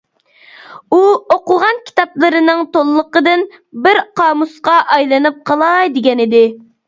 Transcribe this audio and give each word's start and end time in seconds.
ئۇ 0.95 0.99
ئوقۇغان 1.33 1.77
كىتابلىرىنىڭ 1.89 2.63
تولىلىقىدىن 2.77 3.45
بىر 3.85 4.01
قامۇسقا 4.21 4.79
ئايلىنىپ 4.95 5.39
قالاي 5.51 5.93
دېگەنىدى. 5.99 6.45